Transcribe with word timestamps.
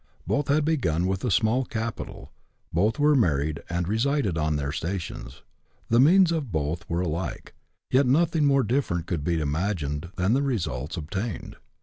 Both 0.25 0.47
had 0.47 0.65
begun 0.65 1.05
with 1.05 1.23
a 1.23 1.29
small 1.29 1.63
capital, 1.63 2.31
both 2.73 2.97
were 2.97 3.13
married 3.15 3.61
and 3.69 3.87
resided 3.87 4.35
on 4.35 4.55
their 4.55 4.71
stations. 4.71 5.43
The 5.89 5.99
means 5.99 6.31
of 6.31 6.51
both 6.51 6.89
were 6.89 7.01
alike, 7.01 7.53
yet 7.91 8.07
nothing 8.07 8.45
more 8.47 8.63
dif 8.63 8.89
ferent 8.89 9.05
could 9.05 9.23
be 9.23 9.39
imagined 9.39 10.09
than 10.15 10.33
the 10.33 10.41
results 10.41 10.97
obtained. 10.97 11.57